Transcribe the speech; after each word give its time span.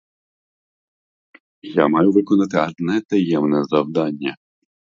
Я 1.73 1.87
маю 1.87 2.11
виконати 2.11 2.57
одне 2.59 3.01
таємне 3.01 3.63
завдання. 3.63 4.35